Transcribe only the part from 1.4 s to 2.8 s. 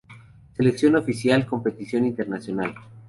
Competición Internacional.